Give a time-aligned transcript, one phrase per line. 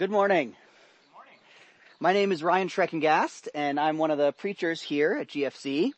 [0.00, 0.56] Good morning.
[0.56, 1.34] Good morning.
[2.00, 5.90] My name is Ryan Schreckengast, and I'm one of the preachers here at GFC.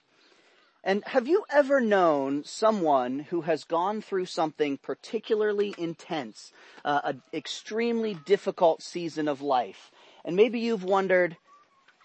[0.83, 6.51] And have you ever known someone who has gone through something particularly intense,
[6.85, 9.93] uh, an extremely difficult season of life?
[10.25, 11.37] And maybe you've wondered,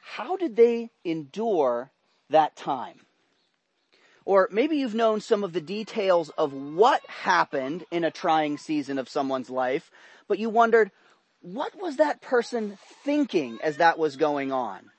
[0.03, 1.89] how did they endure
[2.29, 3.07] that time?
[4.23, 8.99] Or maybe you've known some of the details of what happened in a trying season
[8.99, 9.89] of someone's life,
[10.27, 10.91] but you wondered,
[11.41, 14.89] what was that person thinking as that was going on?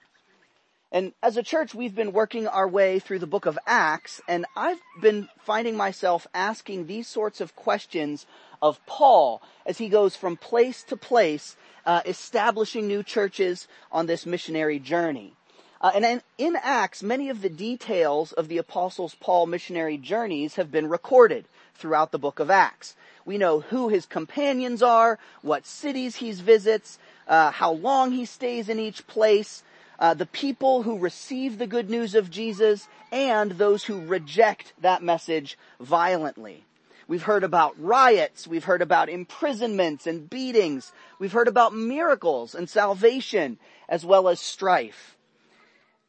[0.90, 4.46] And as a church, we've been working our way through the book of Acts, and
[4.56, 8.24] I've been finding myself asking these sorts of questions
[8.62, 14.24] of Paul as he goes from place to place, uh, establishing new churches on this
[14.24, 15.34] missionary journey.
[15.80, 20.54] Uh, and in, in Acts, many of the details of the apostles Paul missionary journeys
[20.54, 21.46] have been recorded
[21.78, 22.94] throughout the book of Acts.
[23.24, 28.68] We know who his companions are, what cities he visits, uh, how long he stays
[28.68, 29.62] in each place,
[29.98, 35.02] uh, the people who receive the good news of Jesus, and those who reject that
[35.02, 36.64] message violently.
[37.06, 38.46] We've heard about riots.
[38.46, 40.92] We've heard about imprisonments and beatings.
[41.18, 45.16] We've heard about miracles and salvation as well as strife.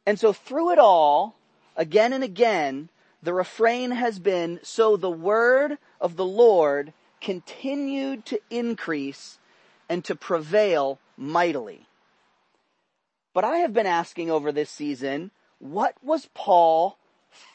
[0.04, 1.36] And so through it all,
[1.76, 2.90] again and again,
[3.22, 9.38] the refrain has been, so the word of the Lord continued to increase
[9.88, 11.86] and to prevail mightily.
[13.34, 16.96] But I have been asking over this season, what was Paul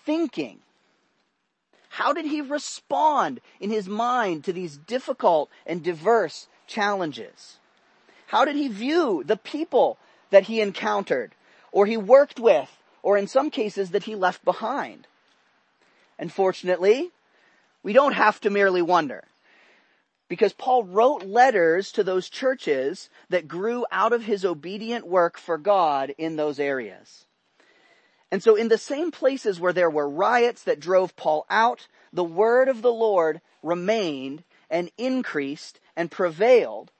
[0.05, 0.59] thinking?
[1.89, 7.58] How did he respond in his mind to these difficult and diverse challenges?
[8.27, 9.97] How did he view the people
[10.30, 11.33] that he encountered
[11.71, 12.69] or he worked with
[13.02, 15.08] or in some cases that he left behind?
[16.17, 17.11] And fortunately,
[17.83, 19.23] we don't have to merely wonder.
[20.27, 25.58] Because Paul wrote letters to those churches that grew out of his obedient work for
[25.58, 27.25] God in those areas.
[28.31, 32.23] And so in the same places where there were riots that drove Paul out, the
[32.23, 36.92] word of the Lord remained and increased and prevailed.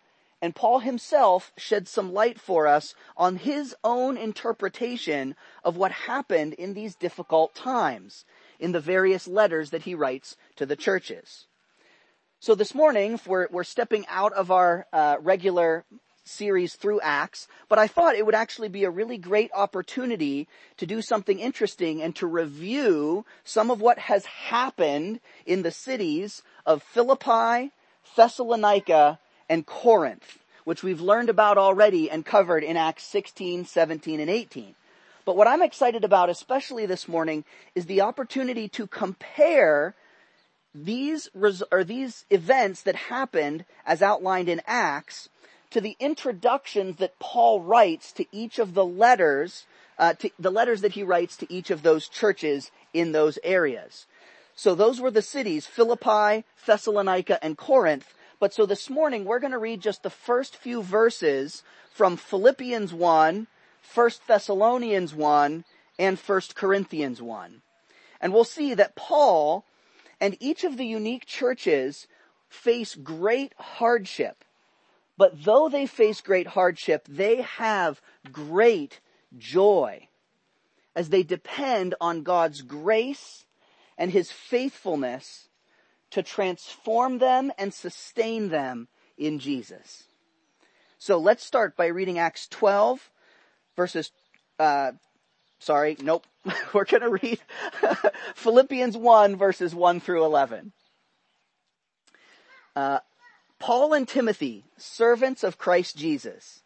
[0.42, 6.54] And Paul himself shed some light for us on his own interpretation of what happened
[6.54, 8.24] in these difficult times
[8.60, 11.46] in the various letters that he writes to the churches.
[12.40, 15.86] So this morning, we're, we're stepping out of our uh, regular
[16.26, 20.86] series through Acts, but I thought it would actually be a really great opportunity to
[20.86, 26.84] do something interesting and to review some of what has happened in the cities of
[26.84, 27.72] Philippi,
[28.16, 34.30] Thessalonica, and Corinth, which we've learned about already and covered in Acts 16, 17, and
[34.30, 34.76] 18.
[35.26, 37.44] But what I'm excited about, especially this morning,
[37.74, 39.96] is the opportunity to compare
[40.74, 45.30] these res- or these events that happened as outlined in Acts
[45.72, 49.66] to the introductions that Paul writes to each of the letters,
[49.98, 54.06] uh, to the letters that he writes to each of those churches in those areas.
[54.56, 58.14] So those were the cities, Philippi, Thessalonica, and Corinth.
[58.40, 62.94] But so this morning we're going to read just the first few verses from Philippians
[62.94, 63.48] 1,
[63.94, 65.64] 1 Thessalonians 1,
[65.98, 67.62] and 1 Corinthians 1.
[68.22, 69.66] And we'll see that Paul
[70.20, 72.08] and each of the unique churches
[72.50, 74.44] face great hardship.
[75.18, 78.02] But though they face great hardship, they have
[78.32, 79.00] great
[79.38, 80.08] joy
[80.96, 83.46] as they depend on God's grace
[83.98, 85.50] and His faithfulness
[86.12, 90.04] to transform them and sustain them in Jesus.
[90.98, 93.10] So let's start by reading Acts 12
[93.76, 94.12] verses
[94.60, 94.92] uh,
[95.60, 96.26] Sorry, nope.
[96.74, 97.40] We're going to read
[98.36, 100.74] Philippians 1 verses 1 through 11.
[102.76, 103.00] Uh,
[103.58, 106.62] Paul and Timothy, servants of Christ Jesus,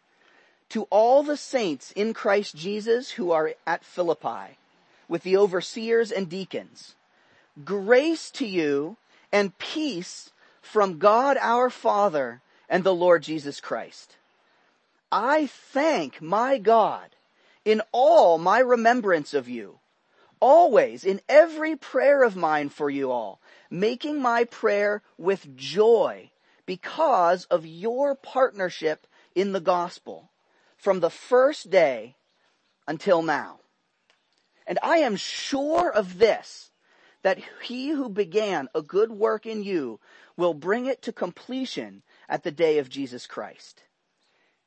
[0.70, 4.58] to all the saints in Christ Jesus who are at Philippi,
[5.08, 6.96] with the overseers and deacons,
[7.64, 8.98] grace to you
[9.32, 10.32] and peace
[10.62, 14.18] from God our Father and the Lord Jesus Christ.
[15.12, 17.16] I thank my God
[17.66, 19.80] in all my remembrance of you,
[20.40, 26.32] always in every prayer of mine for you all, making my prayer with joy
[26.66, 30.30] because of your partnership in the gospel
[30.78, 32.16] from the first day
[32.88, 33.60] until now.
[34.68, 36.70] And I am sure of this,
[37.24, 40.00] that he who began a good work in you
[40.38, 43.84] will bring it to completion at the day of Jesus Christ.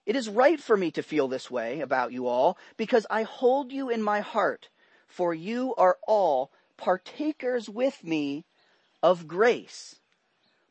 [0.04, 3.72] It is right for me to feel this way about you all because I hold
[3.72, 4.68] you in my heart,
[5.06, 8.44] for you are all partakers with me
[9.02, 9.96] of grace,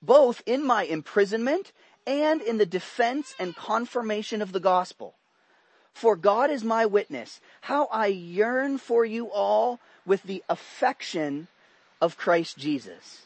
[0.02, 1.72] both in my imprisonment
[2.06, 5.16] and in the defense and confirmation of the gospel.
[5.94, 11.48] For God is my witness, how I yearn for you all with the affection
[12.02, 13.26] of Christ Jesus.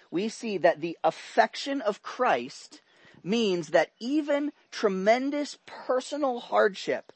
[0.11, 2.81] we see that the affection of Christ
[3.23, 7.11] means that even tremendous personal hardship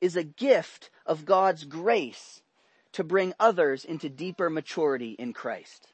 [0.00, 2.42] is a gift of God's grace
[2.92, 5.88] to bring others into deeper maturity in Christ.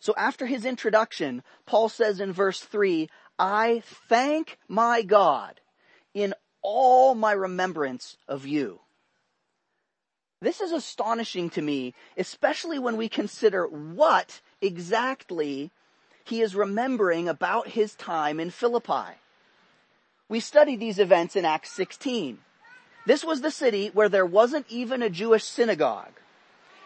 [0.00, 3.08] So after his introduction, Paul says in verse 3,
[3.38, 5.60] I thank my God
[6.12, 8.80] in all my remembrance of you.
[10.42, 15.70] This is astonishing to me, especially when we consider what exactly
[16.24, 19.20] he is remembering about his time in Philippi.
[20.28, 22.38] We studied these events in Acts 16.
[23.06, 26.18] This was the city where there wasn't even a Jewish synagogue,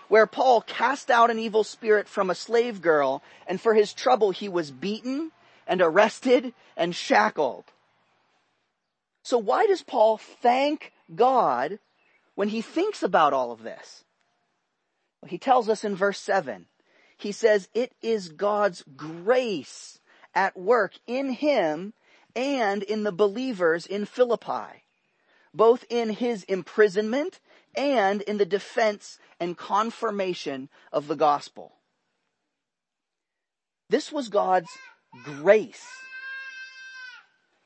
[0.09, 4.33] where Paul cast out an evil spirit from a slave girl, and for his trouble
[4.33, 5.33] he was beaten
[5.67, 7.65] and arrested and shackled.
[9.23, 11.79] So why does Paul thank God
[12.37, 14.05] when he thinks about all of this?
[15.21, 16.67] Well, he tells us in verse 7.
[17.19, 19.99] He says, it is God's grace
[20.35, 21.95] at work in him
[22.37, 24.85] and in the believers in Philippi,
[25.53, 27.41] both in his imprisonment
[27.75, 31.73] and in the defense and confirmation of the gospel.
[33.89, 34.71] This was God's
[35.25, 35.85] grace.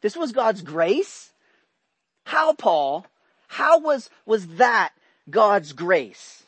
[0.01, 1.31] This was God's grace
[2.31, 3.07] how, Paul?
[3.51, 4.93] How was, was that
[5.29, 6.45] God's grace?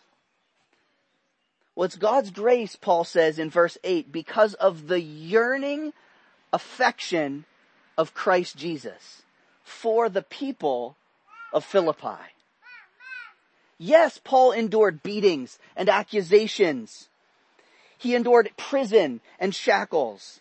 [1.74, 5.94] Well, it's God's grace, Paul says in verse 8, because of the yearning
[6.52, 7.44] affection
[7.98, 9.22] of Christ Jesus
[9.64, 10.96] for the people
[11.52, 12.22] of Philippi.
[13.78, 17.08] Yes, Paul endured beatings and accusations.
[17.98, 20.38] He endured prison and shackles.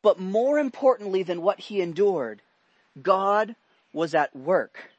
[0.00, 2.40] But more importantly than what he endured,
[3.02, 3.56] God
[3.92, 4.92] was at work.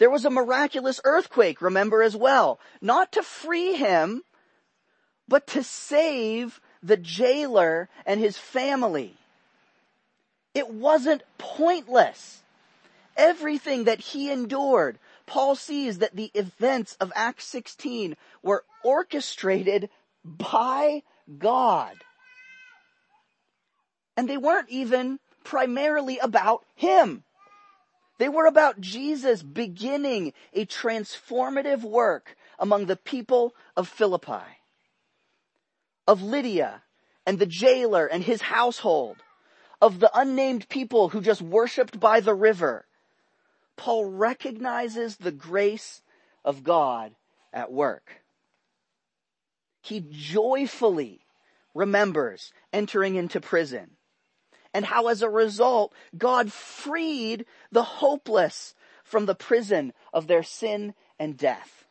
[0.00, 4.22] There was a miraculous earthquake, remember as well, not to free him,
[5.28, 9.14] but to save the jailer and his family.
[10.54, 12.40] It wasn't pointless.
[13.14, 19.90] Everything that he endured, Paul sees that the events of Acts 16 were orchestrated
[20.24, 21.02] by
[21.38, 21.94] God.
[24.16, 27.22] And they weren't even primarily about him.
[28.20, 34.44] They were about Jesus beginning a transformative work among the people of Philippi,
[36.06, 36.82] of Lydia
[37.24, 39.22] and the jailer and his household,
[39.80, 42.84] of the unnamed people who just worshiped by the river.
[43.76, 46.02] Paul recognizes the grace
[46.44, 47.14] of God
[47.54, 48.20] at work.
[49.80, 51.24] He joyfully
[51.72, 53.92] remembers entering into prison
[54.72, 58.74] and how as a result, God freed the hopeless
[59.04, 61.84] from the prison of their sin and death.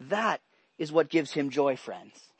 [0.00, 0.40] That
[0.78, 2.32] is what gives him joy, friends.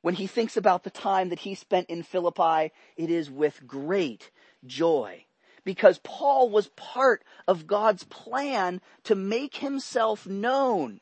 [0.00, 4.30] When he thinks about the time that he spent in Philippi, it is with great
[4.64, 5.26] joy
[5.64, 11.00] because Paul was part of God's plan to make himself known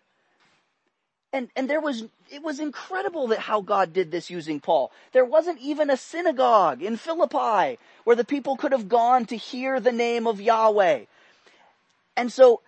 [1.37, 4.91] and, and there was, it was incredible that how God did this using Paul.
[5.13, 9.79] There wasn't even a synagogue in Philippi where the people could have gone to hear
[9.79, 11.05] the name of Yahweh.
[12.17, 12.63] And so,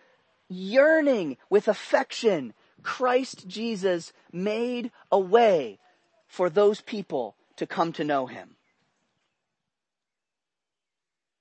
[0.51, 5.79] yearning with affection, Christ Jesus made a way
[6.27, 8.57] for those people to come to know him.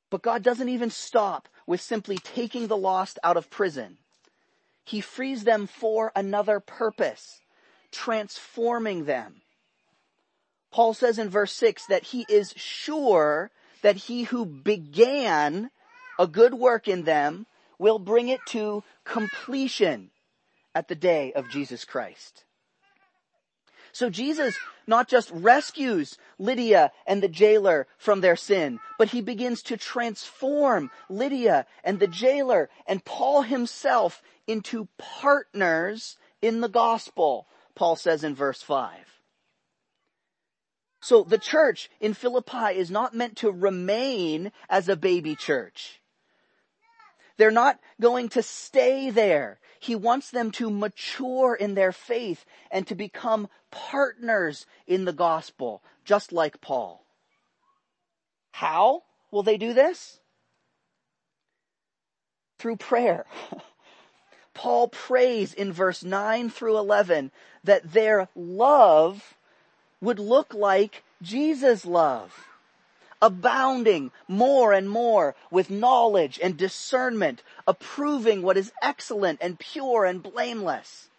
[0.09, 3.97] But God doesn't even stop with simply taking the lost out of prison.
[4.87, 7.41] He frees them for another purpose,
[7.91, 9.41] transforming them.
[10.71, 13.51] Paul says in verse 6 that he is sure
[13.81, 15.71] that he who began
[16.17, 20.09] a good work in them will bring it to completion
[20.73, 22.45] at the day of Jesus Christ.
[23.91, 29.61] So Jesus not just rescues Lydia and the jailer from their sin, but he begins
[29.63, 37.95] to transform Lydia and the jailer and Paul himself into partners in the gospel, Paul
[37.95, 39.17] says in verse 5.
[41.01, 46.01] So the church in Philippi is not meant to remain as a baby church.
[47.37, 49.59] They're not going to stay there.
[49.79, 55.83] He wants them to mature in their faith and to become partners in the gospel,
[56.03, 57.05] just like Paul.
[58.51, 60.19] How will they do this?
[62.57, 63.25] Through prayer.
[64.57, 67.29] Paul prays in verse 9 through 11
[67.63, 69.35] that their love
[70.01, 72.47] would look like Jesus' love
[73.21, 80.21] abounding more and more with knowledge and discernment, approving what is excellent and pure and
[80.21, 81.09] blameless.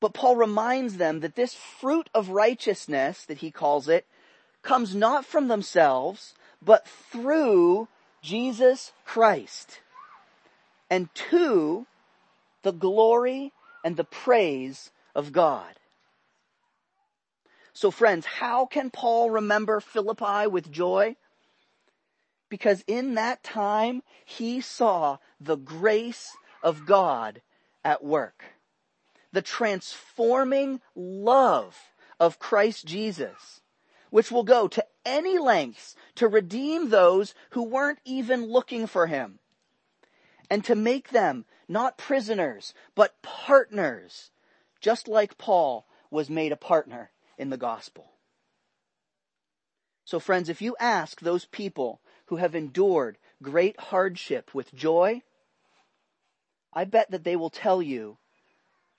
[0.00, 4.06] But Paul reminds them that this fruit of righteousness, that he calls it,
[4.62, 7.88] comes not from themselves, but through
[8.22, 9.80] Jesus Christ
[10.90, 11.86] and to
[12.62, 13.52] the glory
[13.84, 15.74] and the praise of God.
[17.72, 21.16] So friends, how can Paul remember Philippi with joy?
[22.48, 27.42] Because in that time, he saw the grace of God
[27.84, 28.44] at work.
[29.32, 31.76] The transforming love
[32.18, 33.60] of Christ Jesus,
[34.10, 39.38] which will go to any lengths to redeem those who weren't even looking for him
[40.50, 44.30] and to make them not prisoners, but partners,
[44.80, 48.12] just like Paul was made a partner in the gospel.
[50.04, 55.22] So friends, if you ask those people who have endured great hardship with joy,
[56.72, 58.16] I bet that they will tell you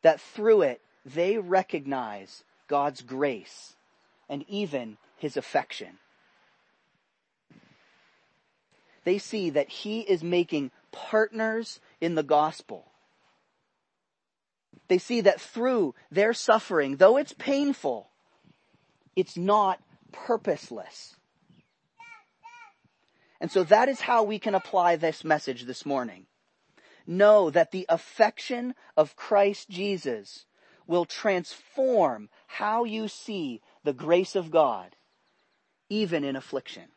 [0.02, 3.76] that through it they recognize God's grace
[4.28, 5.98] and even his affection.
[9.04, 12.92] They see that he is making partners in the gospel.
[14.88, 18.10] They see that through their suffering, though it's painful,
[19.16, 19.80] it's not
[20.12, 21.16] purposeless.
[23.40, 26.26] And so that is how we can apply this message this morning.
[27.08, 30.46] Know that the affection of Christ Jesus
[30.88, 34.96] will transform how you see the grace of God,
[35.88, 36.90] even in affliction.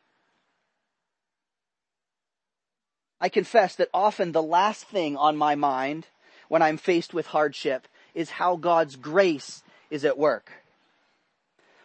[3.23, 6.07] I confess that often the last thing on my mind
[6.49, 10.53] when I'm faced with hardship is how God's grace is at work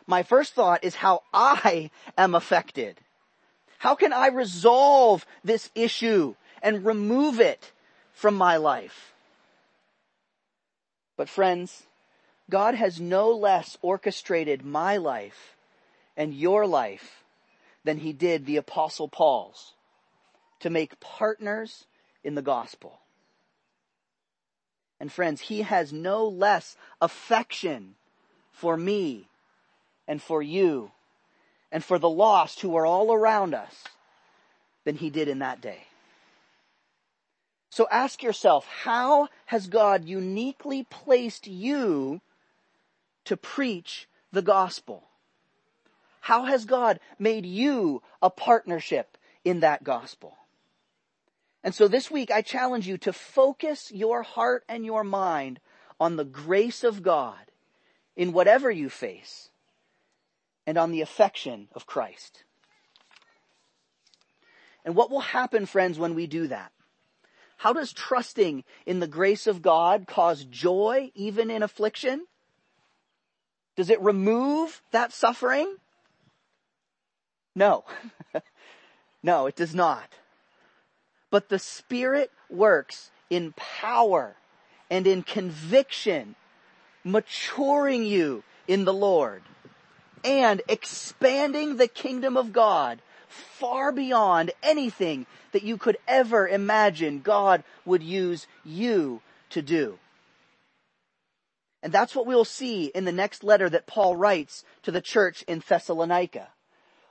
[0.08, 2.98] my first thought is how I am affected.
[3.78, 7.74] How can I resolve this issue and remove it
[8.14, 9.14] from my life?
[11.18, 11.84] But friends,
[12.50, 15.58] God has no less orchestrated my life
[16.16, 17.24] and your life
[17.84, 19.74] than he did the apostle Paul's
[20.60, 21.86] to make partners
[22.24, 23.00] in the gospel.
[25.00, 27.96] And friends, he has no less affection
[28.52, 29.28] for me
[30.08, 30.92] and for you
[31.72, 33.84] and for the lost who are all around us
[34.86, 35.84] than he did in that day.
[37.70, 42.22] So ask yourself, how has God uniquely placed you
[43.26, 45.04] to preach the gospel?
[46.22, 50.36] How has God made you a partnership in that gospel?
[51.68, 55.60] And so this week I challenge you to focus your heart and your mind
[56.00, 57.52] on the grace of God
[58.16, 59.50] in whatever you face
[60.66, 62.46] and on the affection of Christ.
[64.86, 66.72] And what will happen, friends, when we do that?
[67.58, 72.28] How does trusting in the grace of God cause joy even in affliction?
[73.76, 75.76] Does it remove that suffering?
[77.54, 77.84] No.
[79.22, 80.08] no, it does not.
[81.30, 84.36] But the Spirit works in power
[84.90, 86.36] and in conviction,
[87.04, 89.44] maturing you in the Lord
[90.24, 97.64] and expanding the kingdom of God far beyond anything that you could ever imagine God
[97.86, 100.00] would use you to do.
[101.84, 105.44] And that's what we'll see in the next letter that Paul writes to the church
[105.44, 106.50] in Thessalonica.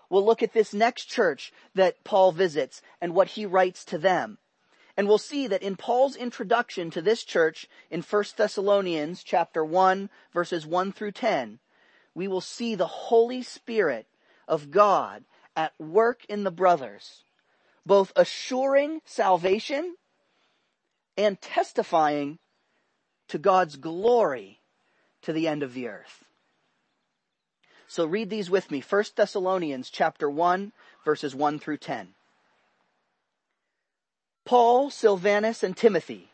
[0.08, 4.38] We'll look at this next church that Paul visits and what he writes to them.
[4.96, 10.08] And we'll see that in Paul's introduction to this church in 1 Thessalonians chapter 1
[10.32, 11.58] verses 1 through 10,
[12.14, 14.06] we will see the Holy Spirit
[14.48, 17.24] of God at work in the brothers,
[17.84, 19.96] both assuring salvation
[21.16, 22.38] and testifying
[23.28, 24.60] to God's glory
[25.22, 26.25] to the end of the earth.
[27.96, 28.84] So read these with me.
[28.86, 30.72] 1 Thessalonians chapter 1
[31.02, 32.08] verses 1 through 10.
[34.44, 36.28] Paul, Silvanus, and Timothy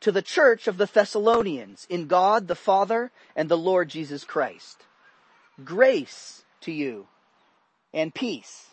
[0.00, 4.82] to the church of the Thessalonians in God the Father and the Lord Jesus Christ.
[5.62, 7.06] grace to you
[7.94, 8.70] and peace.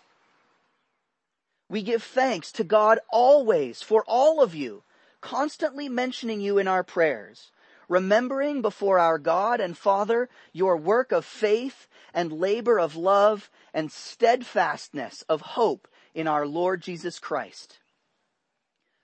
[1.69, 4.81] We give thanks to God always for all of you,
[5.21, 7.51] constantly mentioning you in our prayers,
[7.93, 13.91] remembering before our God and Father your work of faith and labor of love and
[13.91, 17.77] steadfastness of hope in our Lord Jesus Christ.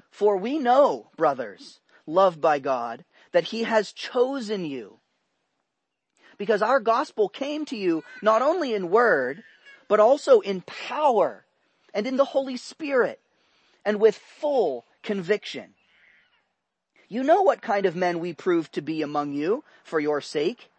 [0.10, 4.98] For we know, brothers, loved by God, that he has chosen you.
[6.40, 9.44] Because our gospel came to you not only in word,
[9.88, 11.46] but also in power
[11.94, 13.20] and in the Holy Spirit
[13.86, 15.76] and with full conviction.
[17.10, 20.70] You know what kind of men we proved to be among you for your sake,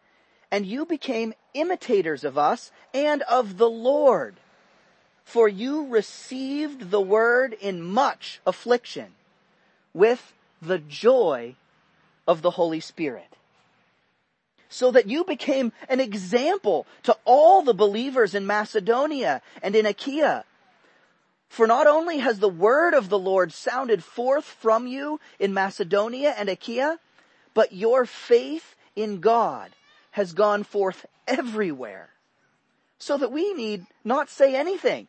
[0.51, 4.37] and you became imitators of us and of the Lord.
[5.25, 9.15] For you received the word in much affliction
[9.93, 10.33] with
[10.63, 11.57] the joy
[12.29, 13.37] of the Holy Spirit.
[14.69, 20.45] So that you became an example to all the believers in Macedonia and in Achaia.
[21.51, 26.33] For not only has the word of the Lord sounded forth from you in Macedonia
[26.39, 27.01] and Achaia,
[27.55, 29.73] but your faith in God
[30.13, 32.11] has gone forth everywhere.
[32.99, 35.09] So that we need not say anything.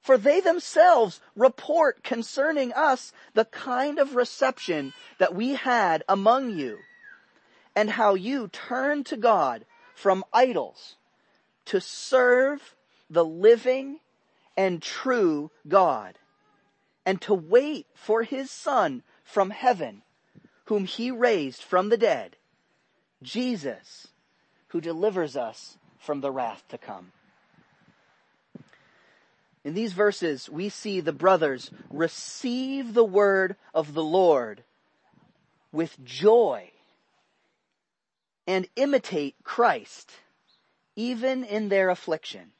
[0.00, 6.78] For they themselves report concerning us the kind of reception that we had among you
[7.76, 10.96] and how you turned to God from idols
[11.66, 12.74] to serve
[13.10, 14.00] the living
[14.60, 16.18] and true God
[17.06, 20.02] and to wait for his son from heaven
[20.66, 22.36] whom he raised from the dead,
[23.22, 24.08] Jesus,
[24.68, 27.12] who delivers us from the wrath to come.
[29.64, 34.62] In these verses, we see the brothers receive the word of the Lord
[35.72, 36.70] with joy
[38.46, 40.12] and imitate Christ
[40.96, 42.52] even in their affliction,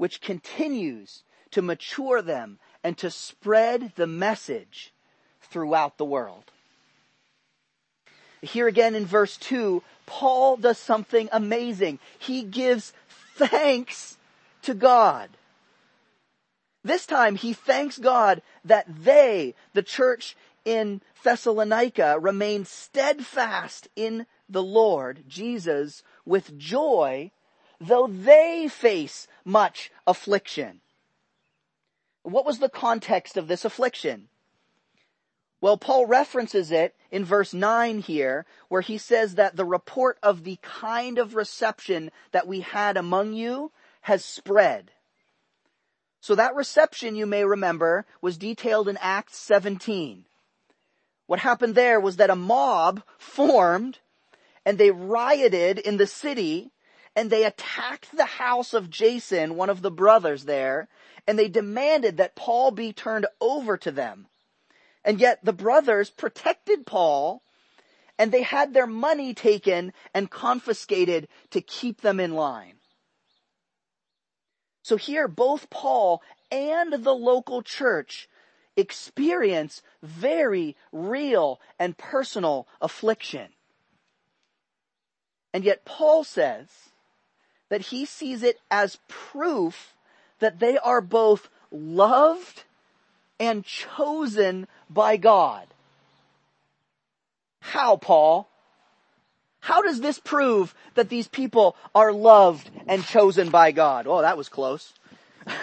[0.00, 4.94] which continues to mature them and to spread the message
[5.42, 6.44] throughout the world.
[8.40, 11.98] Here again in verse 2, Paul does something amazing.
[12.18, 12.94] He gives
[13.34, 14.16] thanks
[14.62, 15.28] to God.
[16.82, 20.34] This time he thanks God that they, the church
[20.64, 27.32] in Thessalonica, remain steadfast in the Lord Jesus with joy,
[27.80, 30.80] though they face much affliction.
[32.22, 34.28] What was the context of this affliction?
[35.62, 40.44] Well, Paul references it in verse 9 here, where he says that the report of
[40.44, 44.92] the kind of reception that we had among you has spread.
[46.20, 50.26] So that reception, you may remember, was detailed in Acts 17.
[51.26, 53.98] What happened there was that a mob formed
[54.64, 56.72] and they rioted in the city
[57.16, 60.88] and they attacked the house of Jason, one of the brothers there,
[61.26, 64.26] and they demanded that Paul be turned over to them.
[65.04, 67.42] And yet the brothers protected Paul
[68.18, 72.74] and they had their money taken and confiscated to keep them in line.
[74.82, 78.28] So here, both Paul and the local church
[78.76, 83.48] experience very real and personal affliction.
[85.54, 86.68] And yet Paul says
[87.70, 89.94] that he sees it as proof
[90.40, 92.64] that they are both loved
[93.38, 95.66] and chosen by God.
[97.60, 98.48] How, Paul?
[99.60, 104.06] How does this prove that these people are loved and chosen by God?
[104.06, 104.92] Oh, that was close.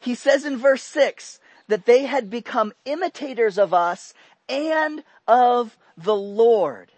[0.00, 4.12] he says in verse 6 that they had become imitators of us
[4.48, 6.90] and of the Lord.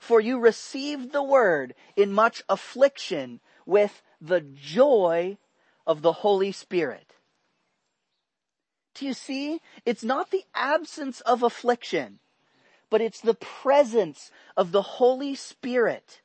[0.00, 5.38] For you received the word in much affliction with the joy
[5.86, 7.14] of the Holy Spirit.
[8.94, 9.60] Do you see?
[9.84, 12.20] It's not the absence of affliction
[12.90, 16.22] but it's the presence of the Holy Spirit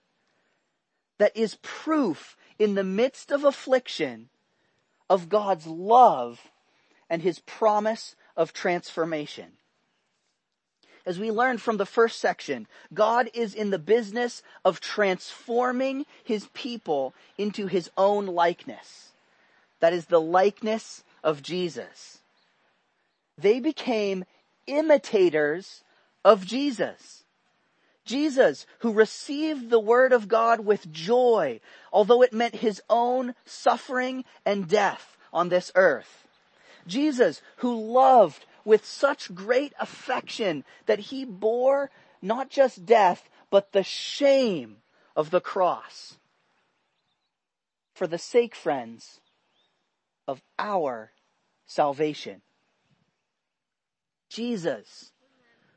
[1.17, 4.29] that is proof in the midst of affliction
[5.09, 6.51] of God's love
[7.09, 9.53] and his promise of transformation.
[11.05, 16.47] As we learned from the first section, God is in the business of transforming his
[16.53, 19.11] people into his own likeness.
[19.81, 22.19] That is the likeness of Jesus.
[23.37, 24.23] They became
[24.65, 25.83] imitators
[26.23, 27.23] of Jesus.
[28.05, 31.59] Jesus, who received the word of God with joy,
[31.91, 36.27] although it meant his own suffering and death on this earth.
[36.85, 43.83] Jesus, who loved with such great affection that he bore not just death, but the
[43.83, 44.77] shame
[45.15, 46.17] of the cross.
[47.93, 49.19] For the sake, friends,
[50.27, 51.11] of our
[51.65, 52.41] salvation.
[54.29, 55.11] Jesus,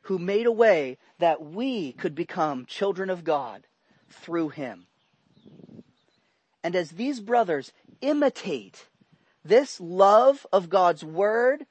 [0.03, 3.67] who made a way that we could become children of God
[4.09, 4.87] through him.
[6.63, 8.87] And as these brothers imitate
[9.45, 11.67] this love of God's word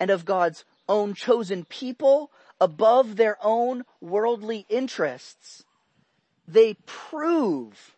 [0.00, 2.30] and of God's own chosen people
[2.60, 5.64] above their own worldly interests,
[6.46, 7.96] they prove,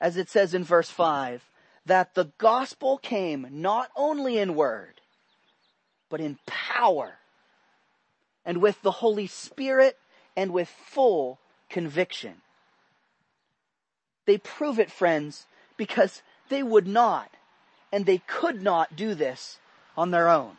[0.00, 1.48] as it says in verse 5,
[1.86, 5.00] that the gospel came not only in word,
[6.08, 7.18] but in power
[8.44, 9.98] and with the Holy Spirit
[10.36, 12.34] and with full conviction.
[14.26, 15.46] They prove it, friends,
[15.76, 17.30] because they would not
[17.92, 19.58] and they could not do this
[19.96, 20.56] on their own.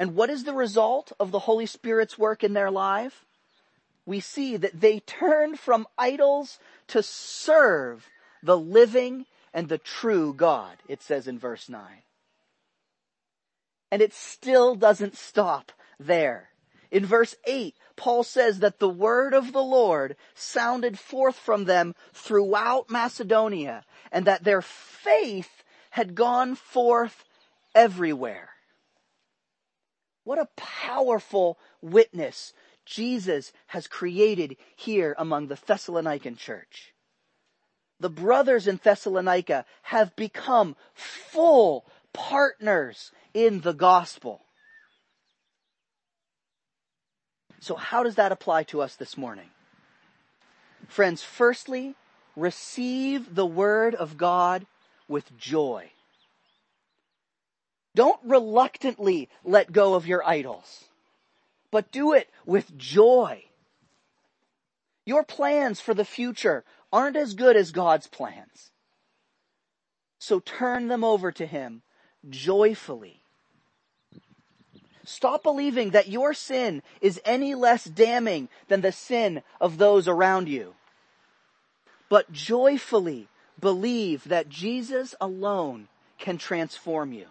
[0.00, 3.26] And what is the result of the Holy Spirit's work in their life?
[4.06, 6.58] We see that they turned from idols
[6.88, 8.08] to serve
[8.42, 11.82] the living and the true God, it says in verse 9.
[13.90, 16.48] And it still doesn't stop there.
[16.90, 21.94] In verse 8, Paul says that the word of the Lord sounded forth from them
[22.14, 27.26] throughout Macedonia and that their faith had gone forth
[27.74, 28.48] everywhere.
[30.30, 32.52] What a powerful witness
[32.86, 36.94] Jesus has created here among the Thessalonican church
[38.00, 44.40] the brothers in Thessalonica have become full partners in the gospel.
[47.60, 49.50] So how does that apply to us this morning?
[50.88, 51.94] Friends, firstly,
[52.36, 54.66] receive the word of God
[55.08, 55.90] with joy.
[57.94, 60.84] Don't reluctantly let go of your idols,
[61.70, 63.44] but do it with joy.
[65.04, 68.70] Your plans for the future aren't as good as God's plans.
[70.18, 71.82] So turn them over to Him
[72.28, 73.22] joyfully.
[75.04, 80.48] Stop believing that your sin is any less damning than the sin of those around
[80.48, 80.74] you.
[82.08, 87.26] But joyfully believe that Jesus alone can transform you.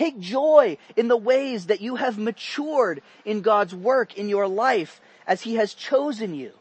[0.00, 4.98] Take joy in the ways that you have matured in God's work in your life
[5.26, 6.52] as He has chosen you.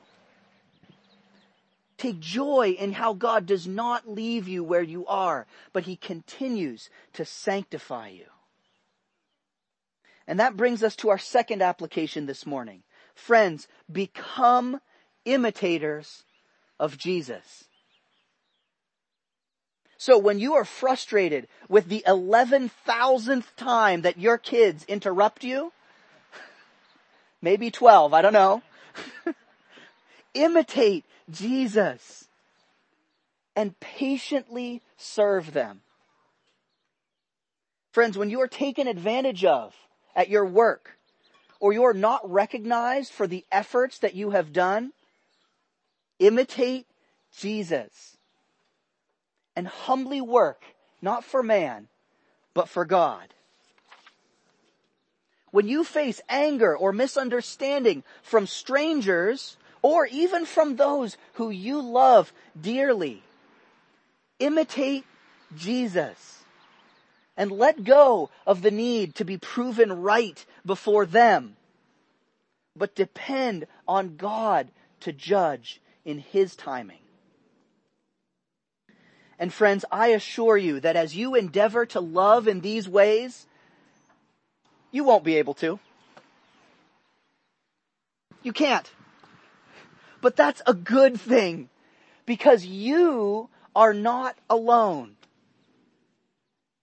[1.97, 6.89] Take joy in how God does not leave you where you are, but He continues
[7.13, 8.25] to sanctify you.
[10.27, 12.83] And that brings us to our second application this morning.
[13.15, 14.81] Friends, become
[15.23, 16.25] imitators
[16.77, 17.68] of Jesus.
[19.99, 25.73] So when you are frustrated with the 11,000th time that your kids interrupt you,
[27.41, 28.61] maybe 12, I don't know,
[30.33, 32.29] imitate Jesus
[33.57, 35.81] and patiently serve them.
[37.91, 39.75] Friends, when you are taken advantage of
[40.15, 40.97] at your work,
[41.59, 44.93] or you're not recognized for the efforts that you have done,
[46.19, 46.87] imitate
[47.37, 48.15] Jesus
[49.59, 50.63] and humbly work,
[51.01, 51.89] not for man,
[52.53, 53.33] but for God.
[55.51, 62.31] When you face anger or misunderstanding from strangers, or even from those who you love
[62.59, 63.21] dearly.
[64.39, 65.05] Imitate
[65.57, 66.43] Jesus
[67.35, 71.57] and let go of the need to be proven right before them,
[72.77, 74.69] but depend on God
[75.01, 77.08] to judge in His timing.
[79.39, 83.47] And friends, I assure you that as you endeavor to love in these ways,
[84.91, 85.79] you won't be able to.
[88.43, 88.91] You can't.
[90.21, 91.69] But that's a good thing
[92.25, 95.15] because you are not alone.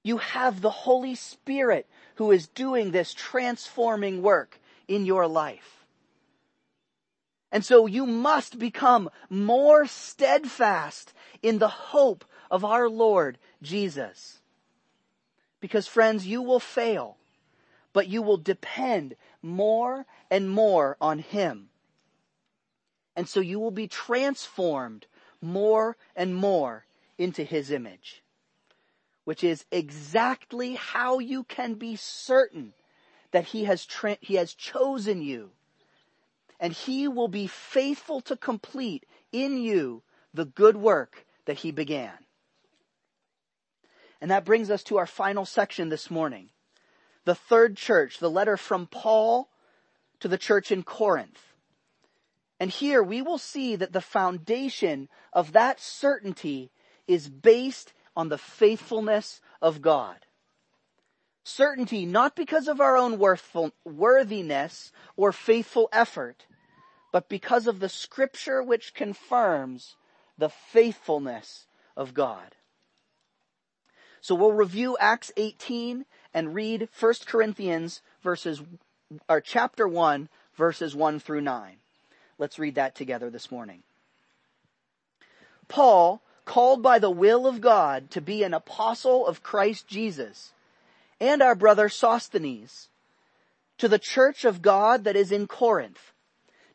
[0.03, 5.85] You have the Holy Spirit who is doing this transforming work in your life.
[7.53, 14.41] And so you must become more steadfast in the hope of our Lord Jesus.
[15.61, 17.17] Because friends, you will fail,
[17.93, 21.69] but you will depend more and more on Him.
[23.17, 25.07] And so you will be transformed
[25.41, 26.85] more and more
[27.19, 28.23] into his image,
[29.25, 32.75] which is exactly how you can be certain
[33.31, 35.51] that he has, tra- he has chosen you
[36.59, 42.13] and he will be faithful to complete in you the good work that he began.
[44.21, 46.51] And that brings us to our final section this morning.
[47.25, 49.49] The third church, the letter from Paul
[50.21, 51.55] to the church in Corinth.
[52.59, 56.71] And here we will see that the foundation of that certainty
[57.07, 60.17] is based on the faithfulness of God.
[61.45, 66.47] Certainty not because of our own worthful, worthiness or faithful effort,
[67.13, 69.97] but because of the scripture which confirms
[70.39, 72.55] the faithfulness of God.
[74.21, 78.63] So we'll review Acts 18 and read 1 Corinthians verses,
[79.29, 81.77] or chapter 1 verses 1 through 9.
[82.39, 83.83] Let's read that together this morning.
[85.69, 90.53] Paul, called by the will of God to be an apostle of Christ Jesus,
[91.21, 92.89] and our brother Sosthenes,
[93.79, 96.13] to the church of God that is in Corinth,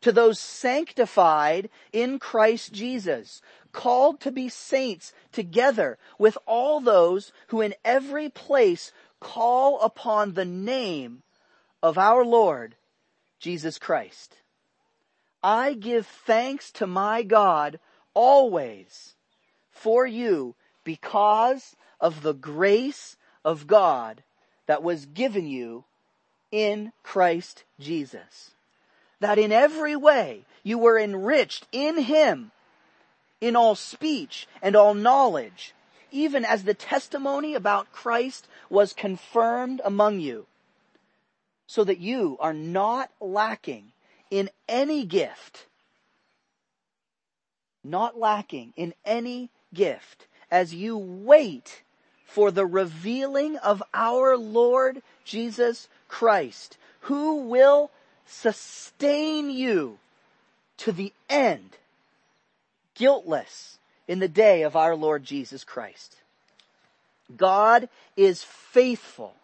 [0.01, 7.61] to those sanctified in Christ Jesus, called to be saints together with all those who
[7.61, 11.23] in every place call upon the name
[11.81, 12.75] of our Lord
[13.39, 14.35] Jesus Christ.
[15.43, 17.79] I give thanks to my God
[18.13, 19.15] always
[19.71, 24.23] for you because of the grace of God
[24.67, 25.85] that was given you
[26.51, 28.51] in Christ Jesus.
[29.19, 32.51] That in every way you were enriched in Him
[33.41, 35.73] in all speech and all knowledge,
[36.11, 40.45] even as the testimony about Christ was confirmed among you,
[41.65, 43.91] so that you are not lacking
[44.29, 45.65] in any gift,
[47.83, 51.81] not lacking in any gift, as you wait
[52.25, 57.89] for the revealing of our Lord Jesus Christ, who will
[58.25, 59.97] sustain you
[60.77, 61.77] to the end
[62.95, 63.77] guiltless
[64.07, 66.17] in the day of our Lord Jesus Christ.
[67.35, 69.35] God is faithful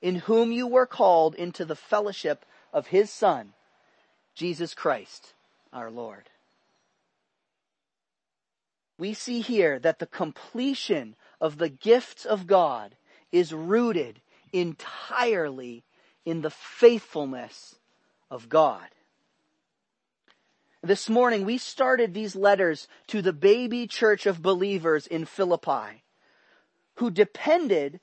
[0.00, 3.52] in whom you were called into the fellowship of his son,
[4.34, 5.32] Jesus Christ,
[5.72, 6.30] our Lord.
[8.98, 12.96] We see here that the completion of the gifts of God
[13.30, 14.20] is rooted
[14.52, 15.84] entirely
[16.24, 17.76] in the faithfulness
[18.30, 18.88] of God.
[20.82, 26.04] This morning we started these letters to the baby church of believers in Philippi
[26.96, 28.00] who depended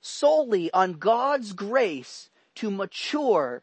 [0.00, 3.62] solely on God's grace to mature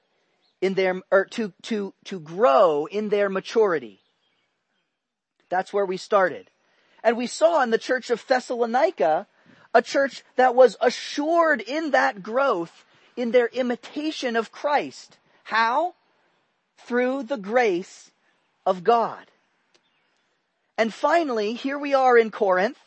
[0.62, 4.02] in their, or to, to, to grow in their maturity.
[5.50, 6.50] That's where we started.
[7.02, 9.28] And we saw in the church of Thessalonica
[9.74, 15.17] a church that was assured in that growth in their imitation of Christ.
[15.43, 15.95] How?
[16.78, 18.12] Through the grace
[18.69, 19.25] of God.
[20.77, 22.77] And finally, here we are in Corinth,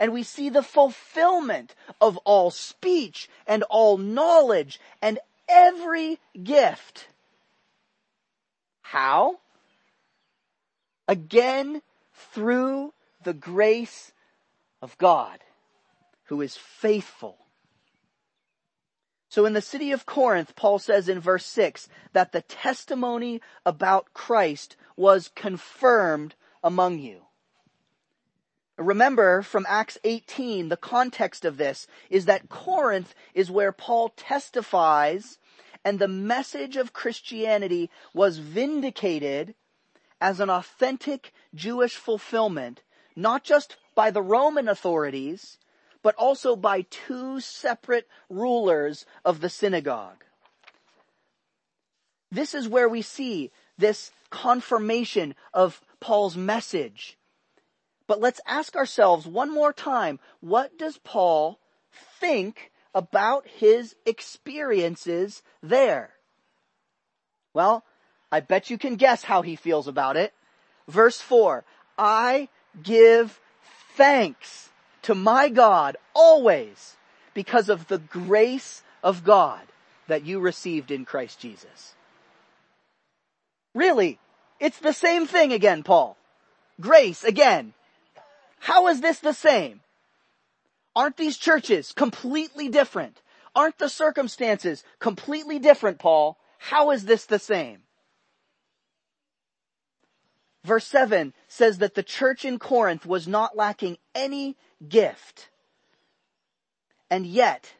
[0.00, 7.08] and we see the fulfillment of all speech and all knowledge and every gift.
[8.80, 9.36] How?
[11.06, 11.82] Again,
[12.32, 14.12] through the grace
[14.80, 15.38] of God,
[16.24, 17.36] who is faithful
[19.28, 24.14] so in the city of Corinth, Paul says in verse 6 that the testimony about
[24.14, 27.22] Christ was confirmed among you.
[28.78, 35.38] Remember from Acts 18, the context of this is that Corinth is where Paul testifies
[35.84, 39.54] and the message of Christianity was vindicated
[40.20, 42.82] as an authentic Jewish fulfillment,
[43.14, 45.58] not just by the Roman authorities,
[46.06, 50.22] but also by two separate rulers of the synagogue.
[52.30, 57.18] This is where we see this confirmation of Paul's message.
[58.06, 61.58] But let's ask ourselves one more time, what does Paul
[62.20, 66.10] think about his experiences there?
[67.52, 67.82] Well,
[68.30, 70.32] I bet you can guess how he feels about it.
[70.86, 71.64] Verse 4,
[71.98, 72.48] I
[72.80, 73.40] give
[73.96, 74.65] thanks
[75.06, 76.96] to my God always
[77.32, 79.60] because of the grace of God
[80.08, 81.94] that you received in Christ Jesus.
[83.72, 84.18] Really,
[84.58, 86.16] it's the same thing again, Paul.
[86.80, 87.72] Grace again.
[88.58, 89.80] How is this the same?
[90.96, 93.22] Aren't these churches completely different?
[93.54, 96.36] Aren't the circumstances completely different, Paul?
[96.58, 97.78] How is this the same?
[100.66, 104.56] Verse 7 says that the church in Corinth was not lacking any
[104.88, 105.48] gift.
[107.08, 107.72] And yet,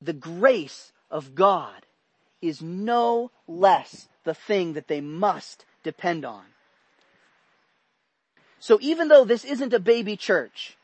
[0.00, 1.84] the grace of God
[2.40, 6.44] is no less the thing that they must depend on.
[8.60, 10.76] So even though this isn't a baby church,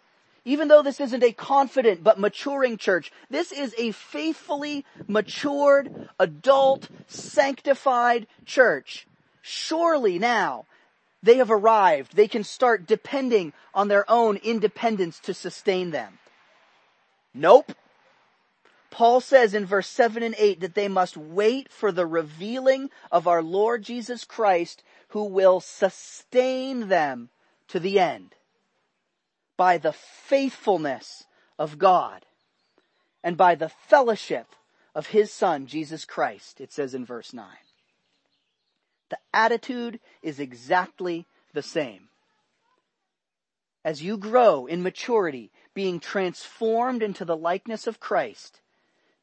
[0.47, 6.89] Even though this isn't a confident but maturing church, this is a faithfully matured, adult,
[7.09, 9.09] sanctified church.
[9.49, 10.67] Surely now
[11.23, 12.17] they have arrived.
[12.17, 16.19] They can start depending on their own independence to sustain them.
[17.33, 17.71] Nope.
[18.91, 23.29] Paul says in verse 7 and 8 that they must wait for the revealing of
[23.29, 27.29] our Lord Jesus Christ who will sustain them
[27.69, 28.35] to the end
[29.57, 31.25] by the faithfulness
[31.57, 32.27] of God
[33.23, 34.57] and by the fellowship
[34.93, 37.47] of his son, Jesus Christ, it says in verse 9.
[39.09, 42.09] The attitude is exactly the same.
[43.85, 48.61] As you grow in maturity, being transformed into the likeness of Christ,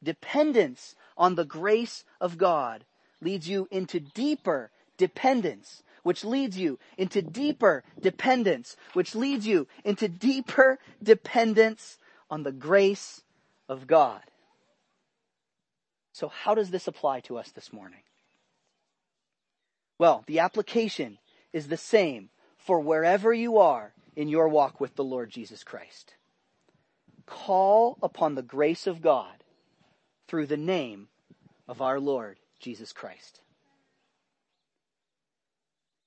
[0.02, 2.84] dependence on the grace of God
[3.20, 10.08] leads you into deeper dependence, which leads you into deeper dependence, which leads you into
[10.08, 11.98] deeper dependence
[12.30, 13.22] on the grace
[13.68, 14.22] of God.
[16.12, 18.00] So how does this apply to us this morning?
[19.98, 21.18] Well, the application
[21.52, 26.14] is the same for wherever you are in your walk with the Lord Jesus Christ.
[27.26, 29.44] Call upon the grace of God
[30.28, 31.08] through the name
[31.68, 33.40] of our Lord Jesus Christ.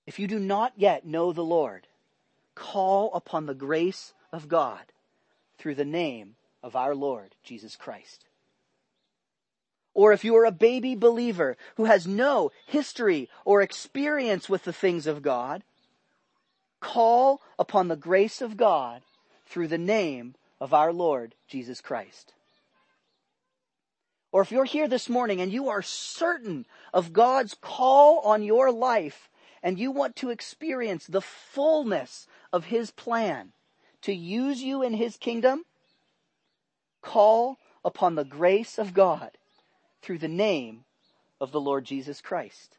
[0.06, 1.88] If you do not yet know the Lord,
[2.56, 4.92] call upon the grace of God
[5.58, 8.26] through the name of our Lord Jesus Christ.
[9.98, 14.72] Or if you are a baby believer who has no history or experience with the
[14.72, 15.64] things of God,
[16.80, 19.02] call upon the grace of God
[19.48, 22.36] through the name of our Lord Jesus Christ.
[24.32, 28.72] Or if you're here this morning and you are certain of God's call on your
[28.72, 29.32] life
[29.64, 33.52] and you want to experience the fullness of His plan
[34.04, 35.64] to use you in His kingdom,
[37.02, 39.37] call upon the grace of God
[40.08, 40.86] through the name
[41.42, 42.78] of the Lord Jesus Christ.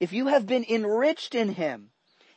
[0.00, 1.90] If you have been enriched in Him,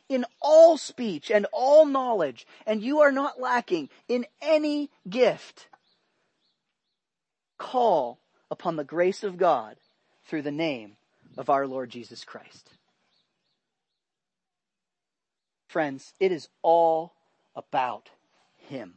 [0.08, 5.66] in all speech and all knowledge, and you are not lacking in any gift,
[7.58, 8.20] call
[8.52, 9.74] upon the grace of God
[10.24, 10.96] through the name
[11.36, 12.70] of our Lord Jesus Christ.
[15.66, 17.14] Friends, it is all
[17.56, 18.10] about
[18.68, 18.94] Him.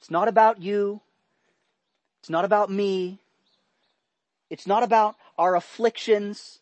[0.00, 1.02] It's not about you.
[2.20, 3.18] It's not about me.
[4.50, 6.58] It's not about our afflictions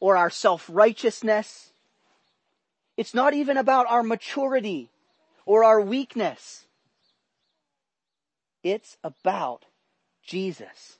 [0.00, 1.72] or our self-righteousness.
[2.96, 4.90] It's not even about our maturity
[5.44, 6.64] or our weakness.
[8.62, 9.66] It's about
[10.22, 10.98] Jesus.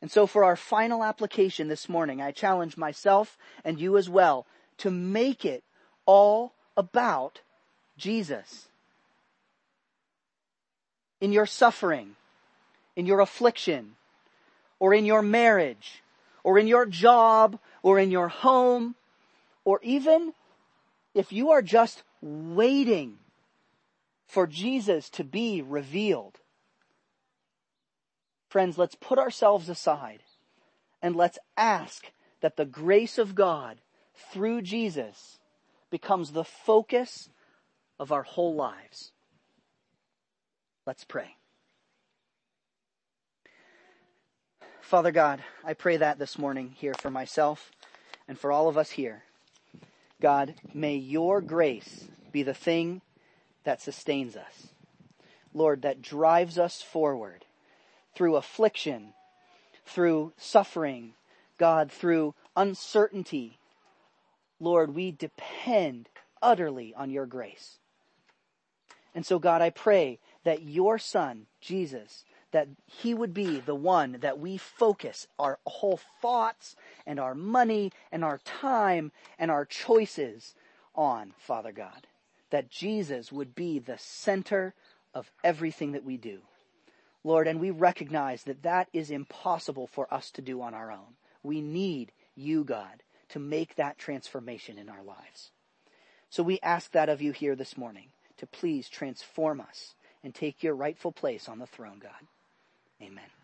[0.00, 4.46] And so for our final application this morning, I challenge myself and you as well
[4.78, 5.62] to make it
[6.06, 7.40] all about
[7.98, 8.69] Jesus
[11.20, 12.16] in your suffering,
[12.96, 13.96] in your affliction,
[14.78, 16.02] or in your marriage,
[16.42, 18.94] or in your job, or in your home,
[19.64, 20.32] or even
[21.14, 23.18] if you are just waiting
[24.26, 26.38] for Jesus to be revealed.
[28.48, 30.20] Friends, let's put ourselves aside
[31.02, 33.78] and let's ask that the grace of God
[34.32, 35.38] through Jesus
[35.90, 37.28] becomes the focus
[37.98, 39.12] of our whole lives.
[40.90, 41.36] Let's pray.
[44.80, 47.70] Father God, I pray that this morning here for myself
[48.26, 49.22] and for all of us here.
[50.20, 53.02] God, may your grace be the thing
[53.62, 54.70] that sustains us.
[55.54, 57.44] Lord, that drives us forward
[58.16, 59.12] through affliction,
[59.86, 61.14] through suffering,
[61.56, 63.60] God, through uncertainty.
[64.58, 66.08] Lord, we depend
[66.42, 67.78] utterly on your grace.
[69.14, 74.18] And so God, I pray that your son, Jesus, that he would be the one
[74.20, 76.74] that we focus our whole thoughts
[77.06, 80.54] and our money and our time and our choices
[80.94, 82.06] on, Father God.
[82.50, 84.74] That Jesus would be the center
[85.14, 86.40] of everything that we do.
[87.22, 91.16] Lord, and we recognize that that is impossible for us to do on our own.
[91.42, 95.50] We need you, God, to make that transformation in our lives.
[96.30, 100.62] So we ask that of you here this morning to please transform us and take
[100.62, 102.26] your rightful place on the throne, God.
[103.02, 103.39] Amen.